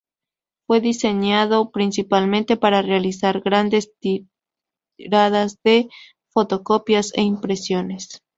[0.65, 3.91] Fue diseñado principalmente para realizar grandes
[4.97, 5.89] tiradas de
[6.33, 8.19] fotocopias e impresiones.